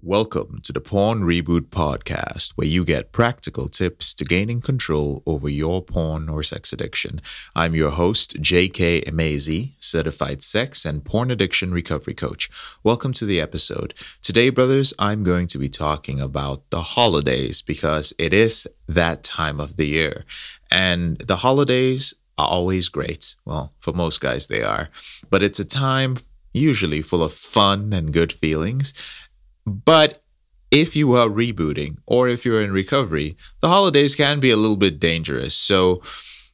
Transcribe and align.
Welcome 0.00 0.60
to 0.62 0.72
the 0.72 0.80
Porn 0.80 1.22
Reboot 1.22 1.70
Podcast, 1.70 2.52
where 2.52 2.68
you 2.68 2.84
get 2.84 3.10
practical 3.10 3.68
tips 3.68 4.14
to 4.14 4.24
gaining 4.24 4.60
control 4.60 5.24
over 5.26 5.48
your 5.48 5.82
porn 5.82 6.28
or 6.28 6.44
sex 6.44 6.72
addiction. 6.72 7.20
I'm 7.56 7.74
your 7.74 7.90
host, 7.90 8.40
JK 8.40 9.06
Emezi, 9.06 9.72
certified 9.80 10.44
sex 10.44 10.84
and 10.84 11.04
porn 11.04 11.32
addiction 11.32 11.72
recovery 11.72 12.14
coach. 12.14 12.48
Welcome 12.84 13.12
to 13.14 13.24
the 13.24 13.40
episode. 13.40 13.92
Today, 14.22 14.50
brothers, 14.50 14.94
I'm 15.00 15.24
going 15.24 15.48
to 15.48 15.58
be 15.58 15.68
talking 15.68 16.20
about 16.20 16.70
the 16.70 16.82
holidays 16.82 17.60
because 17.60 18.12
it 18.20 18.32
is 18.32 18.68
that 18.86 19.24
time 19.24 19.58
of 19.58 19.78
the 19.78 19.86
year. 19.88 20.24
And 20.70 21.18
the 21.18 21.38
holidays 21.38 22.14
are 22.38 22.46
always 22.46 22.88
great. 22.88 23.34
Well, 23.44 23.74
for 23.80 23.92
most 23.92 24.20
guys, 24.20 24.46
they 24.46 24.62
are. 24.62 24.90
But 25.28 25.42
it's 25.42 25.58
a 25.58 25.64
time 25.64 26.18
usually 26.52 27.02
full 27.02 27.22
of 27.22 27.32
fun 27.32 27.92
and 27.92 28.12
good 28.12 28.32
feelings. 28.32 28.94
But 29.68 30.22
if 30.70 30.96
you 30.96 31.12
are 31.14 31.28
rebooting 31.28 31.98
or 32.06 32.28
if 32.28 32.44
you're 32.44 32.62
in 32.62 32.72
recovery, 32.72 33.36
the 33.60 33.68
holidays 33.68 34.14
can 34.14 34.40
be 34.40 34.50
a 34.50 34.56
little 34.56 34.76
bit 34.76 35.00
dangerous. 35.00 35.54
So 35.54 36.02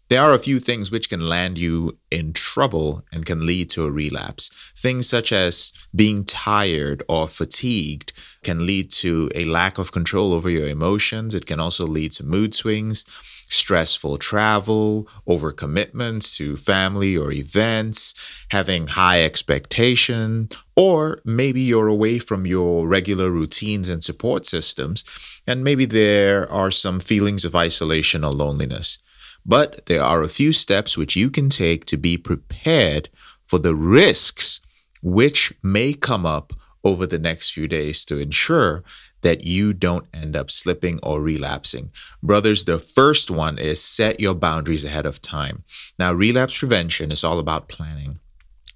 there 0.08 0.22
are 0.22 0.34
a 0.34 0.38
few 0.38 0.60
things 0.60 0.90
which 0.90 1.08
can 1.08 1.28
land 1.28 1.56
you 1.58 1.98
in 2.10 2.32
trouble 2.32 3.04
and 3.10 3.24
can 3.24 3.46
lead 3.46 3.70
to 3.70 3.84
a 3.84 3.90
relapse. 3.90 4.50
Things 4.76 5.08
such 5.08 5.32
as 5.32 5.72
being 5.94 6.24
tired 6.24 7.02
or 7.08 7.26
fatigued 7.26 8.12
can 8.42 8.66
lead 8.66 8.90
to 8.92 9.30
a 9.34 9.46
lack 9.46 9.78
of 9.78 9.92
control 9.92 10.32
over 10.32 10.50
your 10.50 10.68
emotions. 10.68 11.34
It 11.34 11.46
can 11.46 11.58
also 11.58 11.86
lead 11.86 12.12
to 12.12 12.24
mood 12.24 12.54
swings 12.54 13.04
stressful 13.48 14.18
travel, 14.18 15.08
overcommitments 15.28 16.36
to 16.36 16.56
family 16.56 17.16
or 17.16 17.32
events, 17.32 18.14
having 18.50 18.88
high 18.88 19.22
expectation, 19.22 20.48
or 20.76 21.20
maybe 21.24 21.60
you're 21.60 21.88
away 21.88 22.18
from 22.18 22.46
your 22.46 22.86
regular 22.86 23.30
routines 23.30 23.88
and 23.88 24.02
support 24.02 24.46
systems, 24.46 25.04
and 25.46 25.62
maybe 25.62 25.84
there 25.84 26.50
are 26.50 26.70
some 26.70 27.00
feelings 27.00 27.44
of 27.44 27.54
isolation 27.54 28.24
or 28.24 28.32
loneliness. 28.32 28.98
But 29.46 29.86
there 29.86 30.02
are 30.02 30.22
a 30.22 30.28
few 30.28 30.52
steps 30.52 30.96
which 30.96 31.16
you 31.16 31.30
can 31.30 31.48
take 31.48 31.84
to 31.86 31.96
be 31.96 32.16
prepared 32.16 33.08
for 33.46 33.58
the 33.58 33.74
risks 33.74 34.60
which 35.02 35.52
may 35.62 35.92
come 35.92 36.24
up 36.24 36.54
over 36.82 37.06
the 37.06 37.18
next 37.18 37.50
few 37.50 37.68
days 37.68 38.04
to 38.06 38.18
ensure 38.18 38.82
that 39.24 39.44
you 39.44 39.72
don't 39.72 40.06
end 40.14 40.36
up 40.36 40.50
slipping 40.50 41.00
or 41.02 41.20
relapsing. 41.20 41.90
Brothers, 42.22 42.64
the 42.64 42.78
first 42.78 43.30
one 43.30 43.58
is 43.58 43.82
set 43.82 44.20
your 44.20 44.34
boundaries 44.34 44.84
ahead 44.84 45.06
of 45.06 45.20
time. 45.20 45.64
Now, 45.98 46.12
relapse 46.12 46.56
prevention 46.56 47.10
is 47.10 47.24
all 47.24 47.40
about 47.40 47.68
planning. 47.68 48.20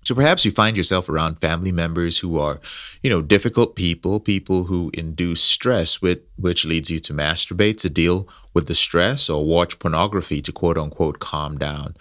So 0.03 0.15
perhaps 0.15 0.47
you 0.47 0.51
find 0.51 0.75
yourself 0.75 1.11
around 1.11 1.39
family 1.39 1.71
members 1.71 2.19
who 2.19 2.39
are, 2.39 2.61
you 3.03 3.11
know, 3.11 3.21
difficult 3.21 3.77
people, 3.77 4.21
people 4.21 4.65
who 4.65 4.91
induce 4.95 5.43
stress, 5.43 6.01
with, 6.01 6.21
which 6.37 6.65
leads 6.65 6.91
you 6.91 6.99
to 7.01 7.13
masturbate 7.13 7.77
to 7.81 7.91
deal 7.91 8.27
with 8.55 8.69
the 8.69 8.75
stress 8.75 9.29
or 9.29 9.45
watch 9.45 9.79
pornography 9.79 10.41
to 10.41 10.51
quote 10.51 10.79
unquote 10.79 11.19
calm 11.19 11.59
down. 11.59 11.95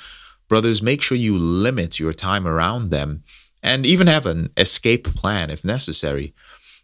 Brothers, 0.48 0.81
make 0.81 1.02
sure 1.02 1.18
you 1.18 1.38
limit 1.38 2.00
your 2.00 2.14
time 2.14 2.48
around 2.48 2.92
them 2.92 3.23
and 3.62 3.86
even 3.86 4.08
have 4.08 4.25
an 4.25 4.52
escape 4.56 5.14
plan 5.14 5.50
if 5.50 5.66
necessary. 5.66 6.34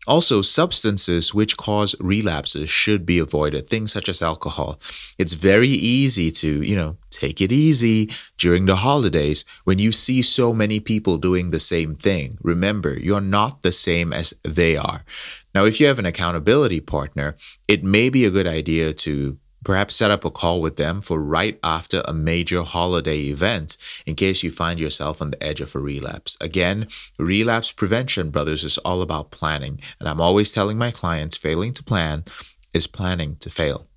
Also, 0.05 0.41
substances 0.41 1.33
which 1.33 1.55
cause 1.55 1.95
relapses 1.99 2.69
should 2.69 3.05
be 3.05 3.19
avoided, 3.19 3.69
things 3.69 3.91
such 3.91 4.09
as 4.09 4.21
alcohol. 4.21 4.79
It's 5.17 5.33
very 5.33 5.69
easy 5.69 6.29
to, 6.31 6.61
you 6.61 6.75
know, 6.75 6.97
take 7.09 7.39
it 7.39 7.51
easy 7.51 8.09
during 8.37 8.65
the 8.65 8.77
holidays 8.77 9.45
when 9.63 9.79
you 9.79 9.91
see 9.91 10.21
so 10.21 10.53
many 10.53 10.79
people 10.79 11.17
doing 11.17 11.51
the 11.51 11.59
same 11.59 11.95
thing. 11.95 12.37
Remember, 12.41 12.99
you're 12.99 13.21
not 13.21 13.61
the 13.61 13.71
same 13.71 14.11
as 14.11 14.33
they 14.43 14.75
are. 14.75 15.05
Now, 15.55 15.65
if 15.65 15.79
you 15.79 15.87
have 15.87 15.99
an 15.99 16.05
accountability 16.05 16.81
partner, 16.81 17.35
it 17.67 17.83
may 17.83 18.09
be 18.09 18.25
a 18.25 18.31
good 18.31 18.47
idea 18.47 18.93
to 18.93 19.37
Perhaps 19.63 19.95
set 19.95 20.11
up 20.11 20.25
a 20.25 20.31
call 20.31 20.61
with 20.61 20.75
them 20.75 21.01
for 21.01 21.19
right 21.19 21.59
after 21.63 22.01
a 22.05 22.13
major 22.13 22.63
holiday 22.63 23.19
event 23.19 23.77
in 24.05 24.15
case 24.15 24.43
you 24.43 24.51
find 24.51 24.79
yourself 24.79 25.21
on 25.21 25.31
the 25.31 25.43
edge 25.43 25.61
of 25.61 25.75
a 25.75 25.79
relapse. 25.79 26.37
Again, 26.41 26.87
relapse 27.17 27.71
prevention, 27.71 28.29
brothers, 28.29 28.63
is 28.63 28.77
all 28.79 29.01
about 29.01 29.31
planning. 29.31 29.79
And 29.99 30.09
I'm 30.09 30.21
always 30.21 30.51
telling 30.53 30.77
my 30.77 30.91
clients 30.91 31.37
failing 31.37 31.73
to 31.73 31.83
plan 31.83 32.25
is 32.73 32.87
planning 32.87 33.37
to 33.37 33.49
fail. 33.49 33.87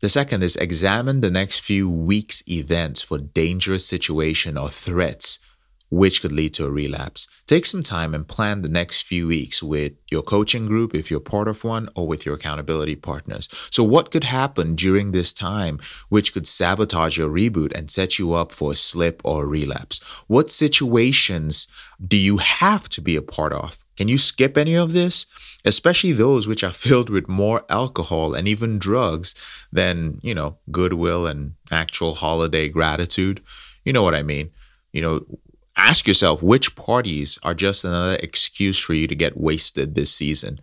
The 0.00 0.08
second 0.08 0.42
is 0.42 0.56
examine 0.56 1.20
the 1.20 1.30
next 1.30 1.60
few 1.60 1.88
weeks' 1.88 2.42
events 2.48 3.02
for 3.02 3.18
dangerous 3.18 3.86
situation 3.86 4.58
or 4.58 4.68
threats 4.68 5.38
which 5.92 6.22
could 6.22 6.32
lead 6.32 6.54
to 6.54 6.64
a 6.64 6.70
relapse. 6.70 7.28
Take 7.46 7.66
some 7.66 7.82
time 7.82 8.14
and 8.14 8.26
plan 8.26 8.62
the 8.62 8.68
next 8.70 9.02
few 9.02 9.26
weeks 9.26 9.62
with 9.62 9.92
your 10.10 10.22
coaching 10.22 10.64
group, 10.64 10.94
if 10.94 11.10
you're 11.10 11.20
part 11.20 11.48
of 11.48 11.64
one, 11.64 11.90
or 11.94 12.06
with 12.06 12.24
your 12.24 12.34
accountability 12.34 12.96
partners. 12.96 13.46
So, 13.70 13.84
what 13.84 14.10
could 14.10 14.24
happen 14.24 14.74
during 14.74 15.12
this 15.12 15.34
time 15.34 15.78
which 16.08 16.32
could 16.32 16.46
sabotage 16.46 17.18
your 17.18 17.28
reboot 17.28 17.76
and 17.76 17.90
set 17.90 18.18
you 18.18 18.32
up 18.32 18.52
for 18.52 18.72
a 18.72 18.74
slip 18.74 19.20
or 19.22 19.44
a 19.44 19.46
relapse? 19.46 20.00
What 20.28 20.50
situations 20.50 21.66
do 22.02 22.16
you 22.16 22.38
have 22.38 22.88
to 22.88 23.02
be 23.02 23.14
a 23.14 23.22
part 23.22 23.52
of? 23.52 23.84
Can 23.98 24.08
you 24.08 24.16
skip 24.16 24.56
any 24.56 24.74
of 24.74 24.94
this? 24.94 25.26
Especially 25.62 26.12
those 26.12 26.48
which 26.48 26.64
are 26.64 26.72
filled 26.72 27.10
with 27.10 27.28
more 27.28 27.66
alcohol 27.68 28.32
and 28.32 28.48
even 28.48 28.78
drugs 28.78 29.34
than, 29.70 30.20
you 30.22 30.34
know, 30.34 30.56
goodwill 30.70 31.26
and 31.26 31.52
actual 31.70 32.14
holiday 32.14 32.70
gratitude. 32.70 33.42
You 33.84 33.92
know 33.92 34.02
what 34.02 34.14
I 34.14 34.22
mean? 34.22 34.52
You 34.92 35.02
know, 35.02 35.26
ask 35.82 36.06
yourself 36.06 36.42
which 36.42 36.76
parties 36.76 37.38
are 37.42 37.54
just 37.54 37.84
another 37.84 38.16
excuse 38.16 38.78
for 38.78 38.94
you 38.94 39.06
to 39.08 39.14
get 39.14 39.36
wasted 39.36 39.94
this 39.94 40.12
season. 40.12 40.60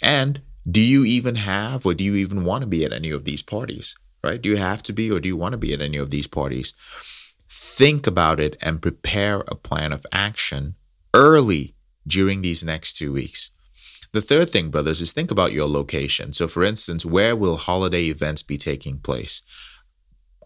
And 0.00 0.40
do 0.70 0.80
you 0.80 1.04
even 1.04 1.34
have 1.34 1.84
or 1.84 1.92
do 1.94 2.04
you 2.04 2.14
even 2.14 2.44
want 2.44 2.62
to 2.62 2.66
be 2.68 2.84
at 2.84 2.92
any 2.92 3.10
of 3.10 3.24
these 3.24 3.42
parties? 3.42 3.96
Right? 4.22 4.40
Do 4.40 4.48
you 4.48 4.56
have 4.56 4.82
to 4.84 4.92
be 4.92 5.10
or 5.10 5.18
do 5.18 5.28
you 5.28 5.36
want 5.36 5.52
to 5.52 5.58
be 5.58 5.72
at 5.72 5.82
any 5.82 5.96
of 5.96 6.10
these 6.10 6.26
parties? 6.26 6.74
Think 7.48 8.06
about 8.06 8.38
it 8.38 8.56
and 8.60 8.82
prepare 8.82 9.40
a 9.48 9.54
plan 9.54 9.92
of 9.92 10.06
action 10.12 10.76
early 11.14 11.74
during 12.06 12.42
these 12.42 12.62
next 12.62 12.94
two 12.94 13.12
weeks. 13.12 13.50
The 14.12 14.20
third 14.20 14.50
thing, 14.50 14.70
brothers, 14.70 15.00
is 15.00 15.12
think 15.12 15.30
about 15.30 15.52
your 15.52 15.68
location. 15.68 16.32
So, 16.32 16.48
for 16.48 16.64
instance, 16.64 17.04
where 17.04 17.36
will 17.36 17.56
holiday 17.56 18.04
events 18.06 18.42
be 18.42 18.56
taking 18.56 18.98
place? 18.98 19.42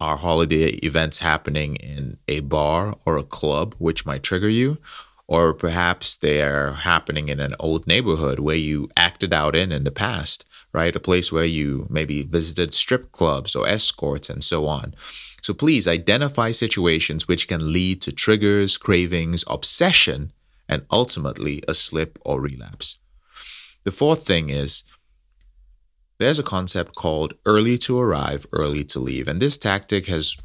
Are 0.00 0.16
holiday 0.16 0.70
events 0.82 1.18
happening 1.18 1.76
in 1.76 2.18
a 2.28 2.40
bar 2.40 2.96
or 3.04 3.16
a 3.16 3.24
club, 3.24 3.74
which 3.78 4.06
might 4.06 4.22
trigger 4.22 4.48
you, 4.48 4.78
or 5.26 5.54
perhaps 5.54 6.16
they're 6.16 6.72
happening 6.72 7.28
in 7.28 7.40
an 7.40 7.54
old 7.58 7.86
neighborhood 7.86 8.38
where 8.38 8.56
you 8.56 8.88
acted 8.96 9.32
out 9.32 9.56
in 9.56 9.72
in 9.72 9.84
the 9.84 9.90
past, 9.90 10.44
right? 10.72 10.94
A 10.94 11.00
place 11.00 11.32
where 11.32 11.44
you 11.44 11.86
maybe 11.88 12.22
visited 12.22 12.74
strip 12.74 13.12
clubs 13.12 13.56
or 13.56 13.66
escorts 13.66 14.28
and 14.28 14.44
so 14.44 14.66
on. 14.66 14.94
So 15.40 15.54
please 15.54 15.86
identify 15.86 16.50
situations 16.50 17.28
which 17.28 17.48
can 17.48 17.72
lead 17.72 18.02
to 18.02 18.12
triggers, 18.12 18.76
cravings, 18.76 19.44
obsession, 19.46 20.32
and 20.68 20.86
ultimately 20.90 21.62
a 21.68 21.74
slip 21.74 22.18
or 22.24 22.40
relapse. 22.40 22.98
The 23.84 23.92
fourth 23.92 24.26
thing 24.26 24.48
is 24.48 24.84
there's 26.18 26.38
a 26.38 26.44
concept 26.44 26.94
called 26.94 27.34
early 27.44 27.76
to 27.78 27.98
arrive, 27.98 28.46
early 28.52 28.84
to 28.84 29.00
leave. 29.00 29.28
And 29.28 29.40
this 29.40 29.58
tactic 29.58 30.06
has 30.06 30.36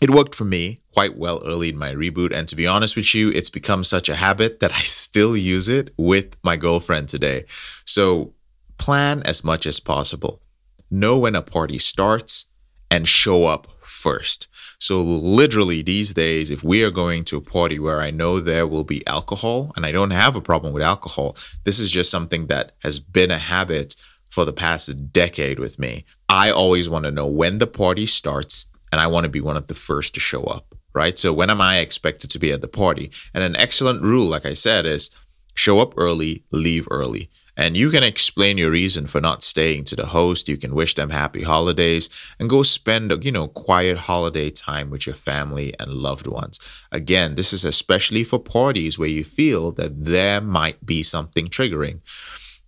it 0.00 0.10
worked 0.10 0.34
for 0.34 0.44
me 0.44 0.78
quite 0.92 1.16
well 1.16 1.40
early 1.46 1.68
in 1.68 1.78
my 1.78 1.94
reboot. 1.94 2.32
And 2.32 2.48
to 2.48 2.56
be 2.56 2.66
honest 2.66 2.96
with 2.96 3.14
you, 3.14 3.30
it's 3.30 3.50
become 3.50 3.84
such 3.84 4.08
a 4.08 4.16
habit 4.16 4.60
that 4.60 4.72
I 4.72 4.80
still 4.80 5.36
use 5.36 5.68
it 5.68 5.94
with 5.96 6.36
my 6.42 6.56
girlfriend 6.56 7.08
today. 7.08 7.46
So 7.84 8.32
plan 8.76 9.22
as 9.22 9.44
much 9.44 9.66
as 9.66 9.80
possible. 9.80 10.42
Know 10.90 11.18
when 11.18 11.34
a 11.34 11.42
party 11.42 11.78
starts 11.78 12.46
and 12.90 13.08
show 13.08 13.46
up 13.46 13.68
first. 13.80 14.48
So, 14.78 15.00
literally, 15.00 15.80
these 15.80 16.12
days, 16.12 16.50
if 16.50 16.62
we 16.62 16.84
are 16.84 16.90
going 16.90 17.24
to 17.24 17.38
a 17.38 17.40
party 17.40 17.78
where 17.78 18.02
I 18.02 18.10
know 18.10 18.38
there 18.38 18.66
will 18.66 18.84
be 18.84 19.06
alcohol 19.06 19.72
and 19.76 19.86
I 19.86 19.92
don't 19.92 20.10
have 20.10 20.36
a 20.36 20.42
problem 20.42 20.74
with 20.74 20.82
alcohol, 20.82 21.36
this 21.64 21.78
is 21.78 21.90
just 21.90 22.10
something 22.10 22.48
that 22.48 22.72
has 22.80 22.98
been 22.98 23.30
a 23.30 23.38
habit 23.38 23.96
for 24.34 24.44
the 24.44 24.52
past 24.52 25.12
decade 25.12 25.60
with 25.60 25.78
me. 25.78 26.04
I 26.28 26.50
always 26.50 26.88
want 26.88 27.04
to 27.04 27.12
know 27.12 27.26
when 27.26 27.58
the 27.58 27.68
party 27.68 28.04
starts 28.04 28.66
and 28.90 29.00
I 29.00 29.06
want 29.06 29.24
to 29.24 29.30
be 29.30 29.40
one 29.40 29.56
of 29.56 29.68
the 29.68 29.74
first 29.74 30.14
to 30.14 30.20
show 30.20 30.42
up, 30.42 30.74
right? 30.92 31.16
So 31.16 31.32
when 31.32 31.50
am 31.50 31.60
I 31.60 31.78
expected 31.78 32.30
to 32.30 32.40
be 32.40 32.50
at 32.50 32.60
the 32.60 32.68
party? 32.68 33.12
And 33.32 33.44
an 33.44 33.56
excellent 33.56 34.02
rule, 34.02 34.26
like 34.26 34.44
I 34.44 34.54
said, 34.54 34.86
is 34.86 35.10
show 35.54 35.78
up 35.78 35.94
early, 35.96 36.44
leave 36.50 36.88
early. 36.90 37.30
And 37.56 37.76
you 37.76 37.90
can 37.90 38.02
explain 38.02 38.58
your 38.58 38.72
reason 38.72 39.06
for 39.06 39.20
not 39.20 39.44
staying 39.44 39.84
to 39.84 39.96
the 39.96 40.06
host. 40.06 40.48
You 40.48 40.56
can 40.56 40.74
wish 40.74 40.96
them 40.96 41.10
happy 41.10 41.44
holidays 41.44 42.10
and 42.40 42.50
go 42.50 42.64
spend, 42.64 43.24
you 43.24 43.30
know, 43.30 43.46
quiet 43.46 43.96
holiday 43.96 44.50
time 44.50 44.90
with 44.90 45.06
your 45.06 45.14
family 45.14 45.72
and 45.78 45.92
loved 45.92 46.26
ones. 46.26 46.58
Again, 46.90 47.36
this 47.36 47.52
is 47.52 47.64
especially 47.64 48.24
for 48.24 48.40
parties 48.40 48.98
where 48.98 49.08
you 49.08 49.22
feel 49.22 49.70
that 49.72 50.04
there 50.04 50.40
might 50.40 50.84
be 50.84 51.04
something 51.04 51.46
triggering 51.46 52.00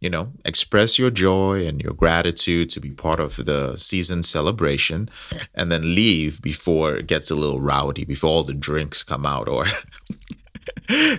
you 0.01 0.11
know, 0.11 0.33
express 0.45 0.99
your 0.99 1.11
joy 1.11 1.67
and 1.67 1.81
your 1.81 1.95
gratitude 1.95 2.71
to 2.71 2.81
be 2.81 2.91
part 2.91 3.19
of 3.19 3.37
the 3.45 3.77
season 3.77 4.23
celebration 4.23 5.09
and 5.55 5.73
then 5.73 5.95
leave 5.95 6.43
before 6.43 6.97
it 6.97 7.07
gets 7.07 7.31
a 7.31 7.35
little 7.35 7.61
rowdy, 7.61 8.05
before 8.05 8.31
all 8.31 8.43
the 8.45 8.55
drinks 8.55 9.03
come 9.03 9.25
out 9.25 9.49
or 9.49 9.67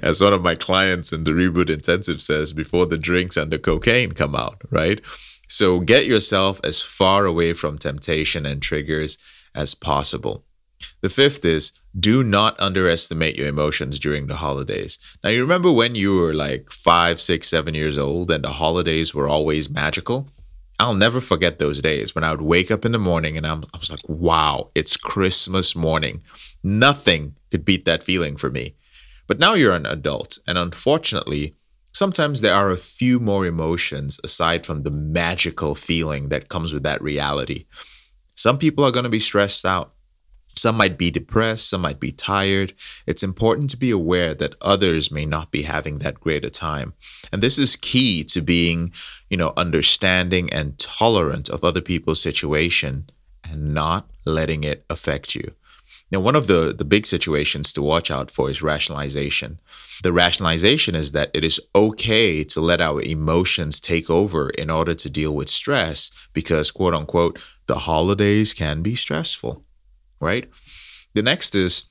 As 0.02 0.22
one 0.22 0.34
of 0.34 0.42
my 0.42 0.56
clients 0.56 1.12
in 1.12 1.24
the 1.24 1.32
Reboot 1.32 1.70
Intensive 1.70 2.22
says, 2.22 2.54
before 2.54 2.86
the 2.86 2.98
drinks 2.98 3.36
and 3.36 3.52
the 3.52 3.60
cocaine 3.60 4.12
come 4.12 4.36
out, 4.36 4.62
right? 4.70 5.02
So 5.48 5.80
get 5.80 6.06
yourself 6.06 6.60
as 6.64 6.82
far 6.82 7.26
away 7.26 7.54
from 7.54 7.78
temptation 7.78 8.46
and 8.46 8.62
triggers 8.62 9.18
as 9.56 9.74
possible. 9.74 10.46
The 11.02 11.10
fifth 11.10 11.44
is 11.44 11.72
do 12.00 12.24
not 12.24 12.60
underestimate 12.60 13.38
your 13.38 13.48
emotions 13.48 13.98
during 14.00 14.28
the 14.28 14.36
holidays. 14.36 15.00
Now, 15.24 15.30
you 15.30 15.42
remember 15.42 15.72
when 15.72 15.96
you 15.96 16.16
were 16.16 16.34
like 16.34 16.70
five, 16.72 17.20
six, 17.20 17.48
seven 17.48 17.74
years 17.74 17.98
old 17.98 18.30
and 18.30 18.44
the 18.44 18.50
holidays 18.50 19.14
were 19.14 19.28
always 19.28 19.70
magical? 19.70 20.30
I'll 20.80 20.94
never 20.94 21.20
forget 21.22 21.58
those 21.58 21.82
days 21.82 22.14
when 22.14 22.24
I 22.24 22.32
would 22.32 22.42
wake 22.42 22.70
up 22.70 22.86
in 22.86 22.92
the 22.92 23.00
morning 23.00 23.36
and 23.36 23.48
I'm, 23.48 23.64
I 23.74 23.78
was 23.78 23.90
like, 23.90 24.08
wow, 24.08 24.70
it's 24.76 24.96
Christmas 24.96 25.76
morning. 25.76 26.22
Nothing 26.64 27.36
could 27.50 27.66
beat 27.66 27.86
that 27.86 28.04
feeling 28.04 28.38
for 28.38 28.50
me. 28.50 28.76
But 29.26 29.40
now 29.40 29.56
you're 29.56 29.74
an 29.74 29.86
adult, 29.86 30.40
and 30.48 30.58
unfortunately, 30.58 31.56
sometimes 31.92 32.40
there 32.40 32.54
are 32.54 32.72
a 32.72 32.78
few 32.78 33.20
more 33.20 33.46
emotions 33.46 34.20
aside 34.24 34.66
from 34.66 34.84
the 34.84 34.92
magical 34.92 35.76
feeling 35.76 36.30
that 36.30 36.48
comes 36.48 36.72
with 36.72 36.84
that 36.84 37.02
reality. 37.02 37.66
Some 38.36 38.58
people 38.58 38.86
are 38.86 38.92
going 38.92 39.04
to 39.04 39.10
be 39.10 39.20
stressed 39.20 39.66
out. 39.66 39.94
Some 40.58 40.76
might 40.76 40.98
be 40.98 41.12
depressed, 41.12 41.70
some 41.70 41.82
might 41.82 42.00
be 42.00 42.12
tired. 42.12 42.74
It's 43.06 43.24
important 43.24 43.70
to 43.70 43.78
be 43.78 43.92
aware 43.92 44.34
that 44.34 44.56
others 44.62 45.12
may 45.12 45.26
not 45.26 45.52
be 45.52 45.64
having 45.64 46.00
that 46.00 46.20
great 46.20 46.44
a 46.44 46.50
time. 46.50 46.94
And 47.32 47.42
this 47.42 47.60
is 47.60 47.76
key 47.76 48.24
to 48.26 48.42
being, 48.42 48.92
you 49.30 49.38
know, 49.38 49.54
understanding 49.56 50.52
and 50.52 50.78
tolerant 50.80 51.50
of 51.50 51.64
other 51.64 51.82
people's 51.82 52.22
situation 52.22 53.10
and 53.50 53.74
not 53.74 54.10
letting 54.26 54.64
it 54.64 54.84
affect 54.90 55.36
you. 55.36 55.54
Now, 56.10 56.22
one 56.22 56.36
of 56.36 56.48
the, 56.48 56.74
the 56.74 56.86
big 56.86 57.06
situations 57.06 57.74
to 57.74 57.82
watch 57.82 58.10
out 58.10 58.32
for 58.32 58.50
is 58.50 58.62
rationalization. 58.62 59.60
The 60.04 60.14
rationalization 60.14 60.96
is 60.96 61.12
that 61.12 61.32
it 61.34 61.44
is 61.44 61.60
okay 61.76 62.46
to 62.46 62.62
let 62.62 62.80
our 62.80 63.02
emotions 63.02 63.82
take 63.82 64.10
over 64.10 64.50
in 64.52 64.70
order 64.70 64.94
to 64.94 65.10
deal 65.10 65.36
with 65.36 65.50
stress 65.50 66.12
because, 66.34 66.72
quote 66.72 66.94
unquote, 66.94 67.40
the 67.68 67.80
holidays 67.80 68.54
can 68.54 68.82
be 68.82 68.96
stressful 68.96 69.66
right? 70.20 70.50
The 71.14 71.22
next 71.22 71.56
is 71.56 71.86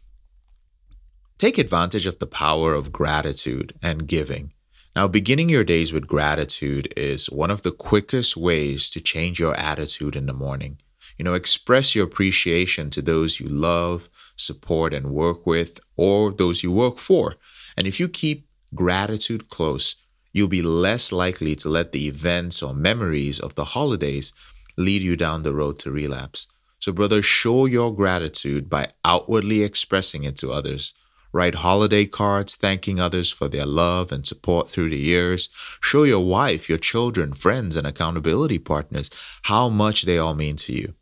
take 1.38 1.58
advantage 1.58 2.06
of 2.06 2.18
the 2.18 2.26
power 2.26 2.74
of 2.74 2.92
gratitude 2.92 3.74
and 3.82 4.06
giving. 4.06 4.52
Now, 4.94 5.06
beginning 5.08 5.50
your 5.50 5.64
days 5.64 5.92
with 5.92 6.06
gratitude 6.06 6.92
is 6.96 7.30
one 7.30 7.50
of 7.50 7.62
the 7.62 7.70
quickest 7.70 8.36
ways 8.36 8.88
to 8.90 9.00
change 9.00 9.38
your 9.38 9.54
attitude 9.54 10.16
in 10.16 10.24
the 10.24 10.32
morning. 10.32 10.78
You 11.18 11.24
know, 11.24 11.34
express 11.34 11.94
your 11.94 12.06
appreciation 12.06 12.88
to 12.90 13.02
those 13.02 13.38
you 13.38 13.46
love, 13.46 14.08
support, 14.36 14.94
and 14.94 15.10
work 15.10 15.46
with, 15.46 15.80
or 15.96 16.32
those 16.32 16.62
you 16.62 16.72
work 16.72 16.98
for. 16.98 17.36
And 17.76 17.86
if 17.86 18.00
you 18.00 18.08
keep 18.08 18.48
gratitude 18.74 19.48
close, 19.48 19.96
you'll 20.32 20.48
be 20.48 20.62
less 20.62 21.12
likely 21.12 21.54
to 21.56 21.68
let 21.68 21.92
the 21.92 22.06
events 22.06 22.62
or 22.62 22.74
memories 22.74 23.38
of 23.38 23.54
the 23.54 23.64
holidays 23.64 24.32
lead 24.76 25.02
you 25.02 25.16
down 25.16 25.42
the 25.42 25.54
road 25.54 25.78
to 25.80 25.90
relapse. 25.90 26.46
So, 26.86 26.92
brother, 26.92 27.20
show 27.20 27.66
your 27.66 27.92
gratitude 27.92 28.70
by 28.70 28.90
outwardly 29.04 29.64
expressing 29.64 30.22
it 30.22 30.36
to 30.36 30.52
others. 30.52 30.94
Write 31.32 31.56
holiday 31.56 32.06
cards 32.06 32.54
thanking 32.54 33.00
others 33.00 33.28
for 33.28 33.48
their 33.48 33.66
love 33.66 34.12
and 34.12 34.24
support 34.24 34.68
through 34.68 34.90
the 34.90 34.96
years. 34.96 35.48
Show 35.80 36.04
your 36.04 36.24
wife, 36.24 36.68
your 36.68 36.78
children, 36.78 37.32
friends, 37.32 37.74
and 37.74 37.88
accountability 37.88 38.60
partners 38.60 39.10
how 39.42 39.68
much 39.68 40.02
they 40.02 40.16
all 40.16 40.36
mean 40.36 40.54
to 40.58 40.72
you. 40.72 40.94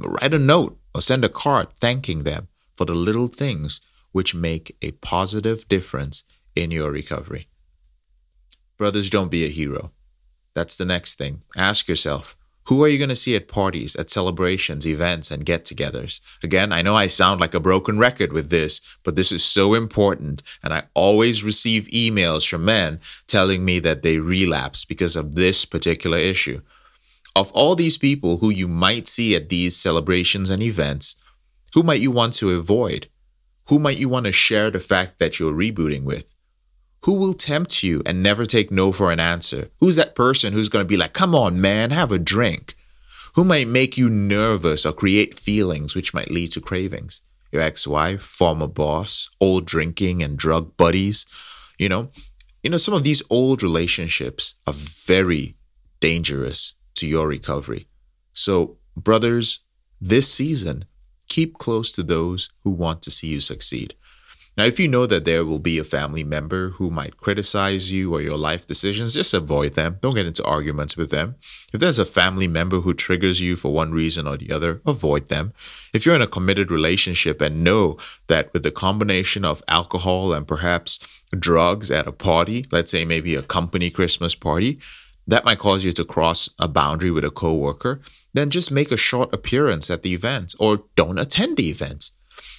Write 0.00 0.34
a 0.34 0.40
note 0.40 0.76
or 0.92 1.02
send 1.02 1.24
a 1.24 1.28
card 1.28 1.68
thanking 1.80 2.24
them 2.24 2.48
for 2.76 2.84
the 2.84 2.96
little 2.96 3.28
things 3.28 3.80
which 4.10 4.34
make 4.34 4.76
a 4.82 4.90
positive 4.90 5.68
difference 5.68 6.24
in 6.56 6.72
your 6.72 6.90
recovery. 6.90 7.46
Brothers, 8.76 9.08
don't 9.08 9.30
be 9.30 9.44
a 9.44 9.50
hero. 9.50 9.92
That's 10.54 10.76
the 10.76 10.84
next 10.84 11.14
thing. 11.14 11.44
Ask 11.56 11.86
yourself 11.86 12.36
who 12.68 12.84
are 12.84 12.88
you 12.88 12.98
going 12.98 13.08
to 13.08 13.16
see 13.16 13.34
at 13.34 13.48
parties, 13.48 13.96
at 13.96 14.10
celebrations, 14.10 14.86
events, 14.86 15.30
and 15.30 15.46
get 15.46 15.64
togethers? 15.64 16.20
Again, 16.42 16.70
I 16.70 16.82
know 16.82 16.94
I 16.94 17.06
sound 17.06 17.40
like 17.40 17.54
a 17.54 17.60
broken 17.60 17.98
record 17.98 18.30
with 18.30 18.50
this, 18.50 18.82
but 19.04 19.16
this 19.16 19.32
is 19.32 19.42
so 19.42 19.72
important. 19.72 20.42
And 20.62 20.74
I 20.74 20.82
always 20.92 21.42
receive 21.42 21.86
emails 21.86 22.46
from 22.46 22.66
men 22.66 23.00
telling 23.26 23.64
me 23.64 23.78
that 23.80 24.02
they 24.02 24.18
relapse 24.18 24.84
because 24.84 25.16
of 25.16 25.34
this 25.34 25.64
particular 25.64 26.18
issue. 26.18 26.60
Of 27.34 27.50
all 27.52 27.74
these 27.74 27.96
people 27.96 28.36
who 28.36 28.50
you 28.50 28.68
might 28.68 29.08
see 29.08 29.34
at 29.34 29.48
these 29.48 29.74
celebrations 29.74 30.50
and 30.50 30.62
events, 30.62 31.16
who 31.72 31.82
might 31.82 32.00
you 32.00 32.10
want 32.10 32.34
to 32.34 32.50
avoid? 32.50 33.08
Who 33.68 33.78
might 33.78 33.96
you 33.96 34.10
want 34.10 34.26
to 34.26 34.32
share 34.32 34.70
the 34.70 34.80
fact 34.80 35.18
that 35.20 35.40
you're 35.40 35.54
rebooting 35.54 36.04
with? 36.04 36.26
Who 37.02 37.14
will 37.14 37.34
tempt 37.34 37.82
you 37.82 38.02
and 38.04 38.22
never 38.22 38.44
take 38.44 38.70
no 38.70 38.92
for 38.92 39.12
an 39.12 39.20
answer? 39.20 39.70
Who's 39.80 39.96
that 39.96 40.14
person 40.14 40.52
who's 40.52 40.68
going 40.68 40.84
to 40.84 40.88
be 40.88 40.96
like, 40.96 41.12
come 41.12 41.34
on, 41.34 41.60
man, 41.60 41.90
have 41.90 42.10
a 42.10 42.18
drink? 42.18 42.76
Who 43.34 43.44
might 43.44 43.68
make 43.68 43.96
you 43.96 44.08
nervous 44.10 44.84
or 44.84 44.92
create 44.92 45.38
feelings 45.38 45.94
which 45.94 46.12
might 46.12 46.30
lead 46.30 46.52
to 46.52 46.60
cravings? 46.60 47.22
Your 47.52 47.62
ex 47.62 47.86
wife, 47.86 48.20
former 48.20 48.66
boss, 48.66 49.30
old 49.40 49.64
drinking 49.64 50.22
and 50.22 50.36
drug 50.36 50.76
buddies. 50.76 51.24
You 51.78 51.88
know, 51.88 52.10
you 52.62 52.70
know, 52.70 52.76
some 52.78 52.94
of 52.94 53.04
these 53.04 53.22
old 53.30 53.62
relationships 53.62 54.56
are 54.66 54.74
very 54.74 55.56
dangerous 56.00 56.74
to 56.96 57.06
your 57.06 57.28
recovery. 57.28 57.86
So, 58.32 58.76
brothers, 58.96 59.60
this 60.00 60.32
season, 60.32 60.84
keep 61.28 61.58
close 61.58 61.92
to 61.92 62.02
those 62.02 62.50
who 62.64 62.70
want 62.70 63.02
to 63.02 63.10
see 63.10 63.28
you 63.28 63.40
succeed. 63.40 63.94
Now, 64.58 64.64
if 64.64 64.80
you 64.80 64.88
know 64.88 65.06
that 65.06 65.24
there 65.24 65.44
will 65.44 65.60
be 65.60 65.78
a 65.78 65.84
family 65.84 66.24
member 66.24 66.70
who 66.70 66.90
might 66.90 67.16
criticize 67.16 67.92
you 67.92 68.12
or 68.12 68.20
your 68.20 68.36
life 68.36 68.66
decisions, 68.66 69.14
just 69.14 69.32
avoid 69.32 69.74
them. 69.74 69.98
Don't 70.00 70.16
get 70.16 70.26
into 70.26 70.44
arguments 70.44 70.96
with 70.96 71.10
them. 71.10 71.36
If 71.72 71.78
there's 71.78 72.00
a 72.00 72.04
family 72.04 72.48
member 72.48 72.80
who 72.80 72.92
triggers 72.92 73.40
you 73.40 73.54
for 73.54 73.72
one 73.72 73.92
reason 73.92 74.26
or 74.26 74.36
the 74.36 74.50
other, 74.50 74.82
avoid 74.84 75.28
them. 75.28 75.52
If 75.94 76.04
you're 76.04 76.16
in 76.16 76.22
a 76.22 76.26
committed 76.26 76.72
relationship 76.72 77.40
and 77.40 77.62
know 77.62 77.98
that 78.26 78.52
with 78.52 78.64
the 78.64 78.72
combination 78.72 79.44
of 79.44 79.62
alcohol 79.68 80.32
and 80.32 80.48
perhaps 80.48 80.98
drugs 81.38 81.88
at 81.92 82.08
a 82.08 82.12
party, 82.12 82.64
let's 82.72 82.90
say 82.90 83.04
maybe 83.04 83.36
a 83.36 83.42
company 83.42 83.90
Christmas 83.90 84.34
party, 84.34 84.80
that 85.28 85.44
might 85.44 85.60
cause 85.60 85.84
you 85.84 85.92
to 85.92 86.04
cross 86.04 86.50
a 86.58 86.66
boundary 86.66 87.12
with 87.12 87.24
a 87.24 87.30
coworker, 87.30 88.00
then 88.34 88.50
just 88.50 88.72
make 88.72 88.90
a 88.90 88.96
short 88.96 89.32
appearance 89.32 89.88
at 89.88 90.02
the 90.02 90.14
event 90.14 90.56
or 90.58 90.82
don't 90.96 91.18
attend 91.18 91.56
the 91.56 91.70
event. 91.70 92.10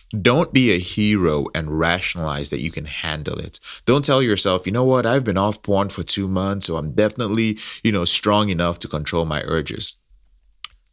Don't 0.09 0.51
be 0.51 0.71
a 0.71 0.79
hero 0.79 1.45
and 1.53 1.77
rationalize 1.77 2.49
that 2.49 2.61
you 2.61 2.71
can 2.71 2.85
handle 2.85 3.37
it. 3.37 3.59
Don't 3.85 4.03
tell 4.03 4.23
yourself, 4.23 4.65
you 4.65 4.71
know 4.71 4.83
what, 4.83 5.05
I've 5.05 5.23
been 5.23 5.37
off 5.37 5.61
porn 5.61 5.89
for 5.89 6.01
two 6.01 6.27
months, 6.27 6.65
so 6.65 6.77
I'm 6.77 6.93
definitely, 6.93 7.59
you 7.83 7.91
know, 7.91 8.05
strong 8.05 8.49
enough 8.49 8.79
to 8.79 8.87
control 8.87 9.25
my 9.25 9.43
urges. 9.43 9.97